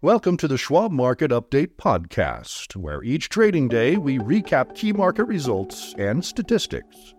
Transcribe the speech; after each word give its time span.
Welcome 0.00 0.36
to 0.36 0.46
the 0.46 0.56
Schwab 0.56 0.92
Market 0.92 1.32
Update 1.32 1.74
podcast, 1.74 2.76
where 2.76 3.02
each 3.02 3.28
trading 3.28 3.66
day 3.66 3.96
we 3.96 4.16
recap 4.16 4.76
key 4.76 4.92
market 4.92 5.24
results 5.24 5.92
and 5.98 6.24
statistics. 6.24 7.16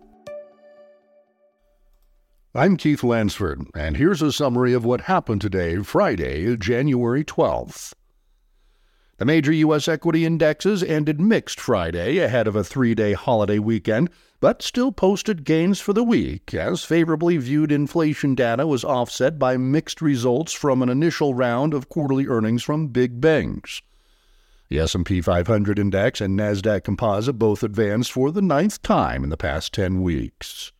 I'm 2.54 2.78
Keith 2.78 3.04
Lansford, 3.04 3.66
and 3.74 3.98
here's 3.98 4.22
a 4.22 4.32
summary 4.32 4.72
of 4.72 4.86
what 4.86 5.02
happened 5.02 5.42
today, 5.42 5.82
Friday, 5.82 6.56
January 6.56 7.22
12th. 7.22 7.92
The 9.20 9.26
major 9.26 9.52
U.S. 9.52 9.86
equity 9.86 10.24
indexes 10.24 10.82
ended 10.82 11.20
mixed 11.20 11.60
Friday 11.60 12.16
ahead 12.16 12.46
of 12.46 12.56
a 12.56 12.64
three 12.64 12.94
day 12.94 13.12
holiday 13.12 13.58
weekend, 13.58 14.08
but 14.40 14.62
still 14.62 14.92
posted 14.92 15.44
gains 15.44 15.78
for 15.78 15.92
the 15.92 16.02
week 16.02 16.54
as 16.54 16.84
favorably 16.84 17.36
viewed 17.36 17.70
inflation 17.70 18.34
data 18.34 18.66
was 18.66 18.82
offset 18.82 19.38
by 19.38 19.58
mixed 19.58 20.00
results 20.00 20.54
from 20.54 20.80
an 20.80 20.88
initial 20.88 21.34
round 21.34 21.74
of 21.74 21.90
quarterly 21.90 22.28
earnings 22.28 22.62
from 22.62 22.86
big 22.86 23.20
banks. 23.20 23.82
The 24.70 24.78
S&P 24.78 25.20
500 25.20 25.78
index 25.78 26.22
and 26.22 26.34
Nasdaq 26.40 26.84
Composite 26.84 27.38
both 27.38 27.62
advanced 27.62 28.12
for 28.12 28.30
the 28.30 28.40
ninth 28.40 28.80
time 28.80 29.22
in 29.22 29.28
the 29.28 29.36
past 29.36 29.74
10 29.74 30.00
weeks. 30.00 30.72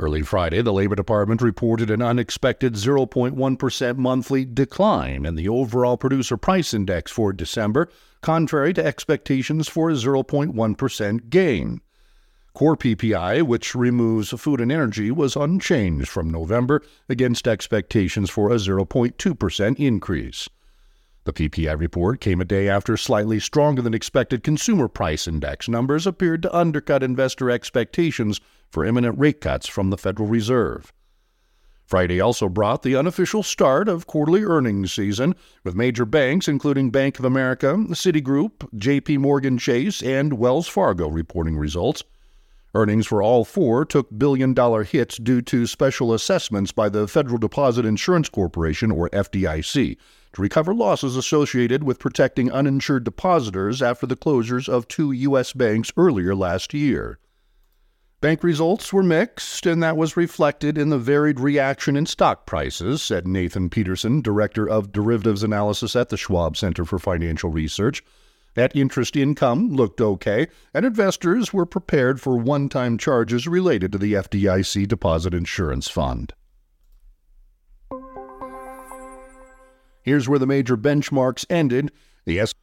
Early 0.00 0.22
Friday, 0.22 0.62
the 0.62 0.72
Labor 0.72 0.94
Department 0.94 1.42
reported 1.42 1.90
an 1.90 2.00
unexpected 2.00 2.72
0.1% 2.72 3.96
monthly 3.98 4.46
decline 4.46 5.26
in 5.26 5.34
the 5.34 5.46
overall 5.46 5.98
producer 5.98 6.38
price 6.38 6.72
index 6.72 7.12
for 7.12 7.34
December, 7.34 7.90
contrary 8.22 8.72
to 8.72 8.82
expectations 8.84 9.68
for 9.68 9.90
a 9.90 9.92
0.1% 9.92 11.28
gain. 11.28 11.82
Core 12.54 12.78
PPI, 12.78 13.42
which 13.42 13.74
removes 13.74 14.30
food 14.30 14.62
and 14.62 14.72
energy, 14.72 15.10
was 15.10 15.36
unchanged 15.36 16.08
from 16.08 16.30
November 16.30 16.82
against 17.10 17.46
expectations 17.46 18.30
for 18.30 18.50
a 18.50 18.54
0.2% 18.56 19.78
increase. 19.78 20.48
The 21.32 21.48
PPI 21.48 21.78
report 21.78 22.20
came 22.20 22.40
a 22.40 22.44
day 22.44 22.68
after 22.68 22.96
slightly 22.96 23.38
stronger 23.38 23.82
than 23.82 23.94
expected 23.94 24.42
consumer 24.42 24.88
price 24.88 25.28
index 25.28 25.68
numbers 25.68 26.04
appeared 26.04 26.42
to 26.42 26.56
undercut 26.56 27.04
investor 27.04 27.52
expectations 27.52 28.40
for 28.68 28.84
imminent 28.84 29.16
rate 29.16 29.40
cuts 29.40 29.68
from 29.68 29.90
the 29.90 29.96
Federal 29.96 30.28
Reserve. 30.28 30.92
Friday 31.86 32.20
also 32.20 32.48
brought 32.48 32.82
the 32.82 32.96
unofficial 32.96 33.44
start 33.44 33.88
of 33.88 34.08
quarterly 34.08 34.42
earnings 34.42 34.92
season, 34.92 35.36
with 35.62 35.76
major 35.76 36.04
banks 36.04 36.48
including 36.48 36.90
Bank 36.90 37.20
of 37.20 37.24
America, 37.24 37.76
Citigroup, 37.90 38.68
JP 38.74 39.18
Morgan 39.18 39.56
Chase, 39.56 40.02
and 40.02 40.32
Wells 40.32 40.66
Fargo 40.66 41.08
reporting 41.08 41.56
results. 41.56 42.02
Earnings 42.74 43.06
for 43.06 43.22
all 43.22 43.44
four 43.44 43.84
took 43.84 44.08
billion 44.18 44.52
dollar 44.52 44.82
hits 44.82 45.16
due 45.16 45.42
to 45.42 45.68
special 45.68 46.12
assessments 46.12 46.72
by 46.72 46.88
the 46.88 47.06
Federal 47.06 47.38
Deposit 47.38 47.86
Insurance 47.86 48.28
Corporation, 48.28 48.90
or 48.90 49.08
FDIC, 49.10 49.96
to 50.32 50.42
recover 50.42 50.74
losses 50.74 51.16
associated 51.16 51.82
with 51.82 51.98
protecting 51.98 52.50
uninsured 52.50 53.04
depositors 53.04 53.82
after 53.82 54.06
the 54.06 54.16
closures 54.16 54.68
of 54.68 54.88
two 54.88 55.12
U.S. 55.12 55.52
banks 55.52 55.92
earlier 55.96 56.34
last 56.34 56.72
year. 56.74 57.18
Bank 58.20 58.44
results 58.44 58.92
were 58.92 59.02
mixed, 59.02 59.64
and 59.64 59.82
that 59.82 59.96
was 59.96 60.16
reflected 60.16 60.76
in 60.76 60.90
the 60.90 60.98
varied 60.98 61.40
reaction 61.40 61.96
in 61.96 62.04
stock 62.04 62.44
prices, 62.44 63.00
said 63.02 63.26
Nathan 63.26 63.70
Peterson, 63.70 64.20
Director 64.20 64.68
of 64.68 64.92
Derivatives 64.92 65.42
Analysis 65.42 65.96
at 65.96 66.10
the 66.10 66.18
Schwab 66.18 66.54
Center 66.54 66.84
for 66.84 66.98
Financial 66.98 67.48
Research. 67.48 68.04
Net 68.56 68.72
interest 68.74 69.16
income 69.16 69.70
looked 69.70 70.02
okay, 70.02 70.48
and 70.74 70.84
investors 70.84 71.54
were 71.54 71.64
prepared 71.64 72.20
for 72.20 72.36
one 72.36 72.68
time 72.68 72.98
charges 72.98 73.48
related 73.48 73.90
to 73.92 73.98
the 73.98 74.12
FDIC 74.12 74.86
Deposit 74.86 75.32
Insurance 75.32 75.88
Fund. 75.88 76.34
Here's 80.02 80.28
where 80.28 80.38
the 80.38 80.46
major 80.46 80.76
benchmarks 80.76 81.44
ended. 81.50 81.90
The 82.24 82.40
S 82.40 82.54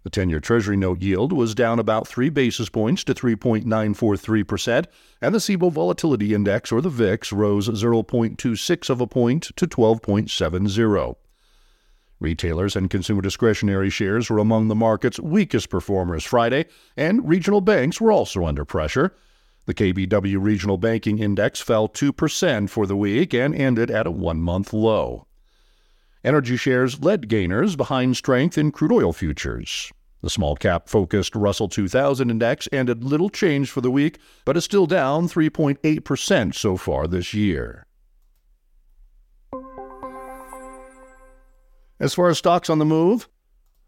The 0.03 0.11
10 0.11 0.31
year 0.31 0.41
Treasury 0.41 0.77
note 0.77 1.01
yield 1.01 1.33
was 1.33 1.55
down 1.55 1.79
about 1.79 2.09
3 2.09 2.29
basis 2.31 2.69
points 2.69 3.05
to 3.05 3.15
3.943%, 3.15 4.87
and 5.21 5.33
the 5.33 5.39
CBOE 5.39 5.71
Volatility 5.71 6.35
Index, 6.35 6.73
or 6.73 6.81
the 6.81 6.91
VIX, 6.91 7.33
rose 7.33 7.69
0.26 7.69 8.91
of 8.91 9.01
a 9.01 9.07
point 9.07 9.53
to 9.55 9.69
12.70. 9.69 11.15
Retailers 12.19 12.75
and 12.75 12.91
consumer 12.91 13.23
discretionary 13.23 13.91
shares 13.91 14.29
were 14.29 14.39
among 14.39 14.67
the 14.67 14.75
market's 14.75 15.21
weakest 15.21 15.71
performers 15.71 16.25
Friday, 16.25 16.65
and 16.97 17.29
regional 17.29 17.61
banks 17.61 18.01
were 18.01 18.11
also 18.11 18.45
under 18.45 18.65
pressure. 18.65 19.15
The 19.65 19.75
KBW 19.75 20.43
Regional 20.43 20.77
Banking 20.77 21.21
Index 21.21 21.61
fell 21.61 21.89
2% 21.89 22.69
for 22.69 22.87
the 22.87 22.97
week 22.97 23.33
and 23.33 23.55
ended 23.55 23.91
at 23.91 24.09
a 24.09 24.11
one 24.11 24.43
month 24.43 24.73
low. 24.73 25.27
Energy 26.25 26.57
shares 26.57 27.01
led 27.01 27.29
gainers 27.29 27.77
behind 27.77 28.17
strength 28.17 28.59
in 28.59 28.73
crude 28.73 28.93
oil 28.93 29.13
futures. 29.13 29.93
The 30.21 30.31
small 30.31 30.57
cap 30.57 30.89
focused 30.89 31.35
Russell 31.35 31.69
2000 31.69 32.31
index 32.31 32.69
ended 32.73 33.05
little 33.05 33.29
change 33.29 33.71
for 33.71 33.81
the 33.81 33.91
week, 33.91 34.19
but 34.45 34.57
is 34.57 34.65
still 34.65 34.87
down 34.87 35.29
3.8% 35.29 36.55
so 36.55 36.77
far 36.77 37.07
this 37.07 37.35
year. 37.35 37.87
As 42.01 42.15
far 42.15 42.29
as 42.29 42.39
stocks 42.39 42.69
on 42.69 42.79
the 42.79 42.85
move, 42.85 43.29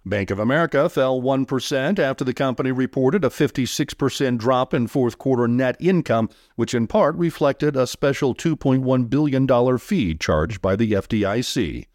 Bank 0.06 0.30
of 0.30 0.38
America 0.38 0.90
fell 0.90 1.22
1% 1.22 1.98
after 1.98 2.24
the 2.24 2.34
company 2.34 2.70
reported 2.70 3.24
a 3.24 3.30
56% 3.30 4.36
drop 4.36 4.74
in 4.74 4.86
fourth 4.86 5.16
quarter 5.16 5.48
net 5.48 5.76
income, 5.80 6.28
which 6.56 6.74
in 6.74 6.86
part 6.86 7.16
reflected 7.16 7.74
a 7.74 7.86
special 7.86 8.34
$2.1 8.34 9.08
billion 9.08 9.78
fee 9.78 10.14
charged 10.14 10.60
by 10.60 10.76
the 10.76 10.92
FDIC. 10.92 11.86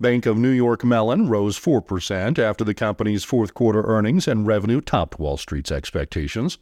Bank 0.00 0.24
of 0.24 0.38
New 0.38 0.48
York 0.48 0.82
Mellon 0.82 1.28
rose 1.28 1.60
4% 1.60 2.38
after 2.38 2.64
the 2.64 2.72
company's 2.72 3.22
fourth 3.22 3.52
quarter 3.52 3.82
earnings 3.82 4.26
and 4.26 4.46
revenue 4.46 4.80
topped 4.80 5.18
Wall 5.18 5.36
Street's 5.36 5.70
expectations. 5.70 6.56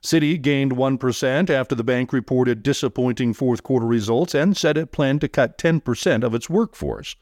Citi 0.00 0.40
gained 0.40 0.76
1% 0.76 1.50
after 1.50 1.74
the 1.74 1.82
bank 1.82 2.12
reported 2.12 2.62
disappointing 2.62 3.34
fourth 3.34 3.64
quarter 3.64 3.86
results 3.86 4.32
and 4.32 4.56
said 4.56 4.76
it 4.76 4.92
planned 4.92 5.20
to 5.22 5.28
cut 5.28 5.58
10% 5.58 6.22
of 6.22 6.36
its 6.36 6.48
workforce. 6.48 7.16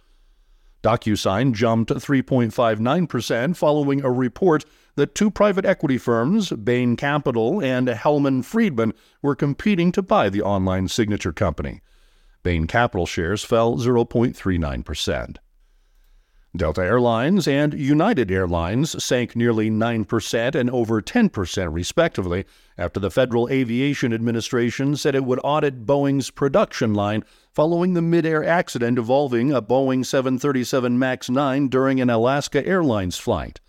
DocuSign 0.86 1.52
jumped 1.52 1.90
3.59% 1.90 3.56
following 3.56 4.04
a 4.04 4.10
report 4.12 4.64
that 4.94 5.16
two 5.16 5.32
private 5.32 5.64
equity 5.64 5.98
firms, 5.98 6.50
Bain 6.52 6.94
Capital 6.94 7.60
and 7.60 7.88
Hellman 7.88 8.44
Friedman, 8.44 8.92
were 9.20 9.34
competing 9.34 9.90
to 9.90 10.00
buy 10.00 10.30
the 10.30 10.42
online 10.42 10.86
signature 10.86 11.32
company. 11.32 11.80
Bain 12.44 12.68
Capital 12.68 13.04
shares 13.04 13.42
fell 13.42 13.78
0.39%. 13.78 15.38
Delta 16.56 16.82
Airlines 16.82 17.46
and 17.46 17.74
United 17.74 18.30
Airlines 18.30 19.02
sank 19.02 19.36
nearly 19.36 19.70
9% 19.70 20.54
and 20.54 20.70
over 20.70 21.02
10%, 21.02 21.68
respectively, 21.72 22.44
after 22.78 23.00
the 23.00 23.10
Federal 23.10 23.48
Aviation 23.48 24.12
Administration 24.12 24.96
said 24.96 25.14
it 25.14 25.24
would 25.24 25.40
audit 25.42 25.86
Boeing's 25.86 26.30
production 26.30 26.94
line 26.94 27.24
following 27.52 27.94
the 27.94 28.02
mid-air 28.02 28.44
accident 28.44 28.98
involving 28.98 29.52
a 29.52 29.62
Boeing 29.62 30.04
737 30.04 30.98
MAX 30.98 31.30
9 31.30 31.68
during 31.68 32.00
an 32.00 32.10
Alaska 32.10 32.66
Airlines 32.66 33.16
flight. 33.16 33.60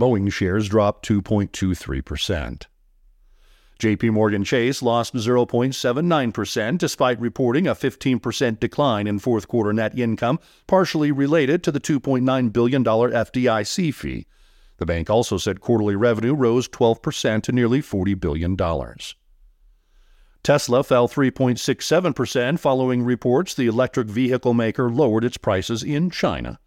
Boeing 0.00 0.32
shares 0.32 0.68
dropped 0.68 1.08
2.23%. 1.08 2.66
JP 3.78 4.10
Morgan 4.10 4.42
Chase 4.42 4.82
lost 4.82 5.14
0.79% 5.14 6.78
despite 6.78 7.20
reporting 7.20 7.68
a 7.68 7.76
15% 7.76 8.58
decline 8.58 9.06
in 9.06 9.20
fourth 9.20 9.46
quarter 9.46 9.72
net 9.72 9.96
income, 9.96 10.40
partially 10.66 11.12
related 11.12 11.62
to 11.62 11.70
the 11.70 11.78
$2.9 11.78 12.52
billion 12.52 12.82
FDIC 12.82 13.94
fee. 13.94 14.26
The 14.78 14.86
bank 14.86 15.08
also 15.08 15.38
said 15.38 15.60
quarterly 15.60 15.94
revenue 15.94 16.34
rose 16.34 16.68
12% 16.68 17.42
to 17.42 17.52
nearly 17.52 17.80
$40 17.80 18.18
billion. 18.18 18.56
Tesla 20.42 20.82
fell 20.82 21.08
3.67% 21.08 22.58
following 22.58 23.04
reports 23.04 23.54
the 23.54 23.66
electric 23.66 24.08
vehicle 24.08 24.54
maker 24.54 24.90
lowered 24.90 25.24
its 25.24 25.36
prices 25.36 25.84
in 25.84 26.10
China. 26.10 26.58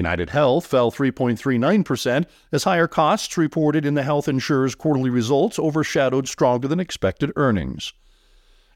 United 0.00 0.30
Health 0.30 0.66
fell 0.66 0.90
3.39% 0.90 2.24
as 2.52 2.64
higher 2.64 2.88
costs 2.88 3.36
reported 3.36 3.84
in 3.84 3.94
the 3.94 4.02
health 4.02 4.28
insurer's 4.28 4.74
quarterly 4.74 5.10
results 5.10 5.58
overshadowed 5.58 6.26
stronger 6.26 6.66
than 6.66 6.80
expected 6.80 7.30
earnings. 7.36 7.92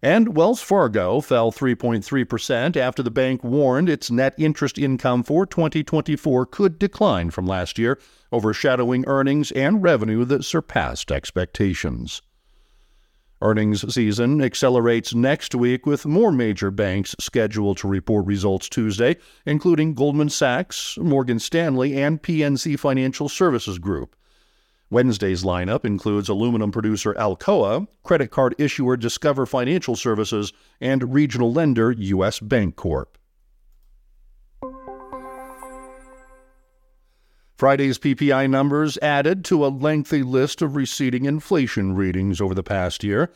And 0.03 0.37
Wells 0.37 0.61
Fargo 0.61 1.23
fell 1.23 1.51
3.3% 1.51 2.77
after 2.77 3.03
the 3.03 3.11
bank 3.11 3.43
warned 3.43 3.89
its 3.89 4.11
net 4.11 4.35
interest 4.37 4.77
income 4.77 5.23
for 5.23 5.47
2024 5.47 6.45
could 6.45 6.79
decline 6.79 7.31
from 7.31 7.47
last 7.47 7.79
year, 7.79 7.99
overshadowing 8.31 9.05
earnings 9.07 9.51
and 9.53 9.83
revenue 9.83 10.27
that 10.27 10.45
surpassed 10.45 11.11
expectations. 11.11 12.21
Earnings 13.45 13.93
season 13.93 14.41
accelerates 14.41 15.15
next 15.15 15.55
week 15.55 15.85
with 15.85 16.07
more 16.07 16.33
major 16.33 16.71
banks 16.71 17.15
scheduled 17.21 17.77
to 17.77 17.87
report 17.87 18.25
results 18.25 18.71
Tuesday, 18.71 19.19
including 19.45 19.93
Goldman 19.93 20.31
Sachs, 20.31 20.97
Morgan 20.97 21.39
Stanley, 21.39 22.01
and 22.01 22.23
PNC 22.23 22.79
Financial 22.79 23.29
Services 23.29 23.79
Group. 23.79 24.17
Wednesday's 24.89 25.45
lineup 25.45 25.85
includes 25.85 26.31
aluminum 26.31 26.73
producer 26.73 27.13
Alcoa, 27.19 27.87
credit 28.03 28.31
card 28.31 28.55
issuer 28.57 28.97
Discover 28.97 29.45
Financial 29.45 29.95
Services, 29.95 30.55
and 30.81 31.13
regional 31.13 31.53
lender 31.53 31.93
U.S. 31.93 32.41
Bancorp. 32.41 33.09
Friday's 37.57 38.01
PPI 38.01 38.51
numbers 38.51 38.99
added 38.99 39.45
to 39.45 39.65
a 39.65 39.69
lengthy 39.69 40.25
list 40.25 40.61
of 40.61 40.75
receding 40.75 41.25
inflation 41.25 41.95
readings 41.95 42.41
over 42.41 42.53
the 42.53 42.65
past 42.65 43.05
year. 43.05 43.31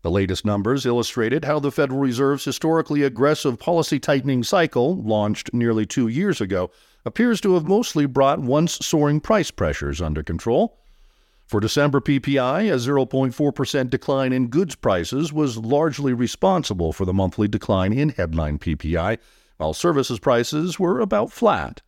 The 0.00 0.10
latest 0.10 0.42
numbers 0.42 0.86
illustrated 0.86 1.44
how 1.44 1.58
the 1.58 1.70
Federal 1.70 2.00
Reserve's 2.00 2.46
historically 2.46 3.02
aggressive 3.02 3.58
policy 3.58 3.98
tightening 3.98 4.42
cycle, 4.42 4.96
launched 4.96 5.52
nearly 5.52 5.84
two 5.84 6.08
years 6.08 6.40
ago, 6.40 6.70
appears 7.04 7.42
to 7.42 7.54
have 7.54 7.68
mostly 7.68 8.06
brought 8.06 8.40
once 8.40 8.78
soaring 8.80 9.20
price 9.20 9.50
pressures 9.50 10.00
under 10.00 10.22
control. 10.22 10.78
For 11.44 11.60
December 11.60 12.00
PPI, 12.00 12.72
a 12.72 12.76
0.4% 12.76 13.90
decline 13.90 14.32
in 14.32 14.48
goods 14.48 14.76
prices 14.76 15.30
was 15.30 15.58
largely 15.58 16.14
responsible 16.14 16.94
for 16.94 17.04
the 17.04 17.12
monthly 17.12 17.48
decline 17.48 17.92
in 17.92 18.10
headline 18.10 18.58
PPI, 18.58 19.18
while 19.58 19.74
services 19.74 20.18
prices 20.18 20.78
were 20.78 21.00
about 21.00 21.32
flat. 21.32 21.82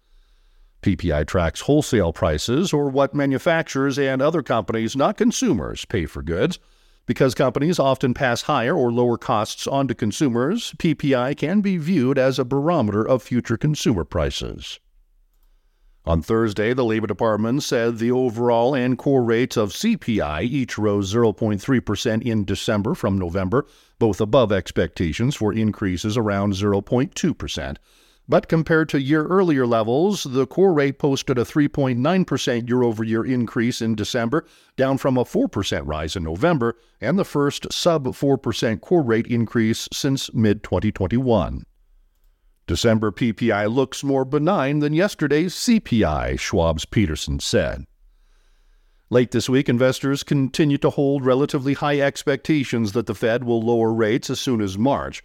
PPI 0.83 1.27
tracks 1.27 1.63
wholesale 1.63 2.13
prices, 2.13 2.73
or 2.73 2.89
what 2.89 3.15
manufacturers 3.15 3.99
and 3.99 4.23
other 4.23 4.43
companies, 4.43 4.97
not 4.97 5.17
consumers, 5.17 5.85
pay 5.85 6.07
for 6.07 6.23
goods. 6.23 6.59
Because 7.07 7.35
companies 7.35 7.79
often 7.79 8.15
pass 8.15 8.43
higher 8.43 8.77
or 8.77 8.93
lower 8.93 9.19
costs 9.19 9.67
on 9.67 9.89
to 9.89 9.95
consumers, 9.95 10.73
PPI 10.79 11.37
can 11.37 11.61
be 11.61 11.77
viewed 11.77 12.19
as 12.19 12.39
a 12.39 12.45
barometer 12.45 13.07
of 13.07 13.23
future 13.23 13.57
consumer 13.57 14.05
prices. 14.05 14.79
On 16.07 16.23
Thursday, 16.23 16.73
the 16.73 16.85
Labor 16.85 17.07
Department 17.07 17.63
said 17.63 17.99
the 17.99 18.11
overall 18.11 18.75
and 18.75 18.97
core 18.97 19.23
rates 19.23 19.57
of 19.59 19.73
CPI 19.73 20.43
each 20.43 20.79
rose 20.79 21.13
0.3% 21.13 22.23
in 22.23 22.45
December 22.45 22.95
from 22.95 23.19
November, 23.19 23.67
both 23.99 24.21
above 24.21 24.51
expectations 24.51 25.37
for 25.37 25.53
increases 25.53 26.17
around 26.17 26.55
0.2%. 26.55 27.77
But 28.31 28.47
compared 28.47 28.89
to 28.91 29.03
year 29.03 29.27
earlier 29.27 29.67
levels, 29.67 30.23
the 30.23 30.47
core 30.47 30.73
rate 30.73 31.01
posted 31.01 31.37
a 31.37 31.43
3.9% 31.43 32.69
year 32.69 32.85
over 32.85 33.03
year 33.03 33.25
increase 33.27 33.83
in 33.83 33.97
December, 33.97 34.47
down 34.77 34.99
from 34.99 35.17
a 35.17 35.25
4% 35.25 35.83
rise 35.85 36.15
in 36.15 36.23
November, 36.23 36.77
and 37.01 37.19
the 37.19 37.25
first 37.25 37.73
sub 37.73 38.07
4% 38.07 38.81
core 38.83 39.03
rate 39.03 39.27
increase 39.27 39.89
since 39.93 40.33
mid 40.33 40.63
2021. 40.63 41.65
December 42.69 43.11
PPI 43.11 43.69
looks 43.69 44.05
more 44.05 44.25
benign 44.25 44.79
than 44.79 44.93
yesterday's 44.93 45.57
CPI, 45.57 46.39
Schwab's 46.39 46.85
Peterson 46.85 47.41
said. 47.41 47.85
Late 49.11 49.33
this 49.33 49.49
week, 49.49 49.69
investors 49.69 50.23
continue 50.23 50.79
to 50.79 50.91
hold 50.91 51.25
relatively 51.25 51.75
high 51.75 51.99
expectations 51.99 52.93
that 52.93 53.07
the 53.07 53.15
Fed 53.17 53.43
will 53.43 53.61
lower 53.61 53.93
rates 53.93 54.31
as 54.31 54.39
soon 54.39 54.61
as 54.61 54.79
March. 54.79 55.21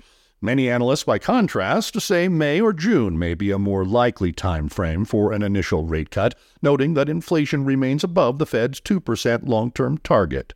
Many 0.46 0.70
analysts, 0.70 1.06
by 1.06 1.18
contrast, 1.18 2.00
say 2.00 2.28
May 2.28 2.62
or 2.62 2.72
June 2.72 3.18
may 3.18 3.34
be 3.34 3.50
a 3.50 3.58
more 3.58 3.84
likely 3.84 4.32
time 4.32 4.70
frame 4.70 5.04
for 5.04 5.34
an 5.34 5.42
initial 5.42 5.86
rate 5.86 6.12
cut, 6.12 6.36
noting 6.62 6.94
that 6.94 7.10
inflation 7.10 7.66
remains 7.66 8.04
above 8.04 8.38
the 8.38 8.46
Fed's 8.46 8.80
2% 8.80 9.48
long 9.48 9.72
term 9.72 9.98
target. 9.98 10.54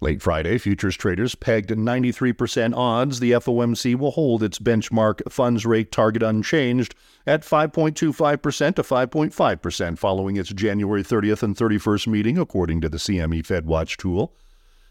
Late 0.00 0.20
Friday, 0.20 0.58
futures 0.58 0.96
traders 0.96 1.36
pegged 1.36 1.70
93% 1.70 2.74
odds 2.74 3.20
the 3.20 3.30
FOMC 3.30 3.94
will 3.94 4.10
hold 4.10 4.42
its 4.42 4.58
benchmark 4.58 5.20
funds 5.30 5.64
rate 5.64 5.92
target 5.92 6.24
unchanged 6.24 6.96
at 7.28 7.42
5.25% 7.42 8.74
to 8.74 8.82
5.5% 8.82 9.98
following 9.98 10.36
its 10.36 10.48
January 10.48 11.04
30th 11.04 11.44
and 11.44 11.54
31st 11.54 12.08
meeting, 12.08 12.38
according 12.38 12.80
to 12.80 12.88
the 12.88 12.98
CME 12.98 13.46
FedWatch 13.46 13.98
tool. 13.98 14.34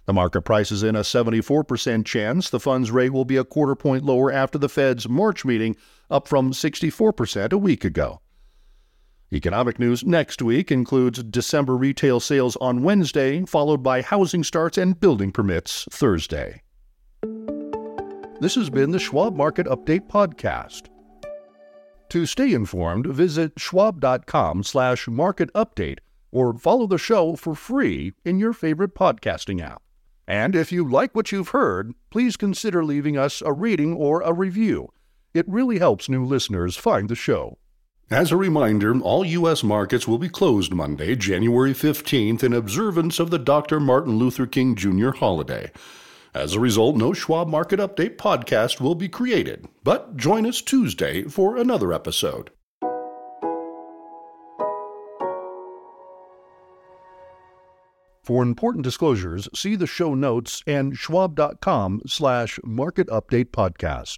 The 0.10 0.14
market 0.14 0.42
prices 0.42 0.82
in 0.82 0.96
a 0.96 1.02
74% 1.02 2.04
chance 2.04 2.50
the 2.50 2.60
funds 2.60 2.90
rate 2.90 3.14
will 3.14 3.26
be 3.26 3.38
a 3.38 3.44
quarter 3.44 3.76
point 3.76 4.04
lower 4.04 4.32
after 4.32 4.58
the 4.58 4.68
Fed's 4.68 5.08
March 5.08 5.46
meeting, 5.46 5.76
up 6.10 6.28
from 6.28 6.52
64% 6.52 7.54
a 7.54 7.58
week 7.60 7.86
ago. 7.86 8.20
Economic 9.32 9.78
news 9.78 10.04
next 10.04 10.42
week 10.42 10.72
includes 10.72 11.22
December 11.22 11.78
retail 11.78 12.20
sales 12.20 12.56
on 12.56 12.82
Wednesday, 12.82 13.46
followed 13.46 13.84
by 13.84 14.02
housing 14.02 14.44
starts 14.44 14.80
and 14.80 15.00
building 15.00 15.32
permits 15.32 15.88
Thursday. 15.92 16.64
This 18.42 18.56
has 18.56 18.72
been 18.72 18.90
the 18.90 18.98
Schwab 18.98 19.36
Market 19.36 19.68
Update 19.68 20.08
podcast. 20.08 20.88
To 22.10 22.26
stay 22.26 22.54
informed, 22.54 23.06
visit 23.06 23.52
schwab.com/market 23.60 25.54
update 25.54 26.00
or 26.32 26.58
follow 26.58 26.88
the 26.88 26.98
show 26.98 27.36
for 27.36 27.54
free 27.54 28.14
in 28.26 28.40
your 28.40 28.54
favorite 28.54 28.96
podcasting 28.96 29.62
app. 29.62 29.84
And 30.30 30.56
if 30.56 30.72
you 30.72 30.88
like 30.88 31.16
what 31.16 31.32
you've 31.32 31.50
heard, 31.50 31.96
please 32.12 32.38
consider 32.38 32.86
leaving 32.86 33.18
us 33.18 33.42
a 33.42 33.52
rating 33.52 33.96
or 33.96 34.22
a 34.22 34.32
review. 34.32 34.94
It 35.34 35.50
really 35.50 35.80
helps 35.80 36.08
new 36.08 36.24
listeners 36.24 36.78
find 36.78 37.10
the 37.10 37.16
show. 37.16 37.58
As 38.12 38.32
a 38.32 38.38
reminder, 38.38 38.96
all 39.02 39.26
U.S. 39.26 39.64
markets 39.64 40.08
will 40.08 40.20
be 40.20 40.30
closed 40.30 40.72
Monday, 40.72 41.16
January 41.16 41.74
15th, 41.74 42.44
in 42.44 42.54
observance 42.54 43.20
of 43.20 43.32
the 43.32 43.40
Dr. 43.40 43.80
Martin 43.80 44.20
Luther 44.20 44.46
King 44.46 44.76
Jr. 44.76 45.10
holiday. 45.10 45.72
As 46.36 46.54
a 46.54 46.60
result, 46.60 46.96
no 46.96 47.12
Schwab 47.12 47.48
Market 47.48 47.80
Update 47.80 48.18
podcast 48.18 48.80
will 48.80 48.94
be 48.94 49.10
created, 49.10 49.68
but 49.84 50.16
join 50.16 50.46
us 50.46 50.62
Tuesday 50.62 51.24
for 51.24 51.58
another 51.58 51.92
episode. 51.92 52.52
For 58.30 58.44
important 58.44 58.84
disclosures, 58.84 59.50
see 59.56 59.76
the 59.76 59.88
show 59.88 60.14
notes 60.14 60.62
and 60.68 60.96
schwab.com 60.96 62.04
slash 62.06 62.60
market 62.64 63.08
update 63.08 63.46
podcast. 63.46 64.18